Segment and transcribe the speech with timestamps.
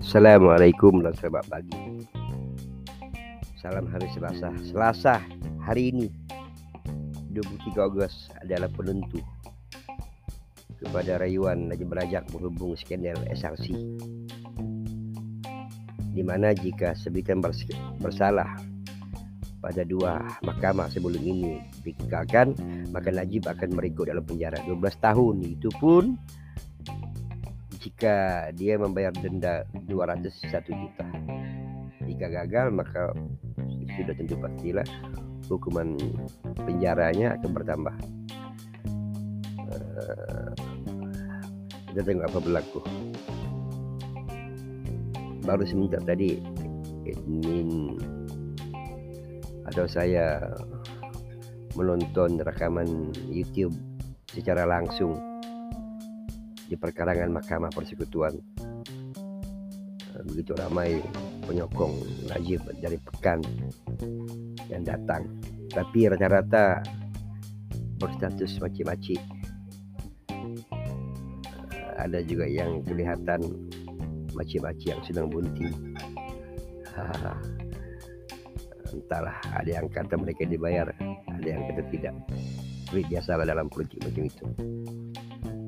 [0.00, 1.82] Assalamualaikum dan selamat pagi.
[3.60, 4.48] Salam hari Selasa.
[4.64, 5.20] Selasa
[5.60, 6.08] hari ini
[7.36, 9.20] 23 Agustus adalah penentu
[10.80, 13.76] Kepada rayuan Najib Rajak berhubung skandal SRC
[16.16, 17.44] di mana jika sebikan
[18.00, 18.56] bersalah
[19.66, 21.58] pada dua mahkamah sebelum ini.
[21.82, 22.54] Dikekalkan
[22.94, 25.34] maka Najib akan meringkuk dalam penjara 12 tahun.
[25.42, 26.14] Itu pun
[27.82, 31.06] jika dia membayar denda 201 juta.
[32.06, 33.10] Jika gagal maka
[33.98, 34.86] sudah tentu pastilah
[35.50, 35.98] hukuman
[36.62, 37.94] penjaranya akan bertambah.
[39.66, 40.50] Uh,
[41.90, 42.80] kita tengok apa berlaku.
[45.42, 46.38] Baru sebentar tadi
[47.06, 47.98] admin
[49.76, 50.40] atau saya
[51.76, 53.76] menonton rekaman YouTube
[54.24, 55.20] secara langsung
[56.64, 58.40] di perkarangan Mahkamah Persekutuan.
[60.16, 60.96] Eh, begitu ramai
[61.44, 61.92] penyokong
[62.32, 63.44] Najib dari pekan
[64.72, 65.28] yang datang.
[65.68, 66.80] Tapi rata-rata
[68.00, 69.20] berstatus macam-macam
[71.68, 73.44] eh, ada juga yang kelihatan
[74.32, 75.76] makcik-makcik yang sedang bunting
[78.94, 80.90] entahlah ada yang kata mereka dibayar
[81.26, 82.14] ada yang kata tidak.
[82.86, 84.44] Seperti biasalah dalam politik macam itu.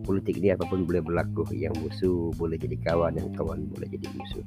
[0.07, 4.09] Politik ini apa pun boleh berlaku yang musuh boleh jadi kawan yang kawan boleh jadi
[4.17, 4.45] musuh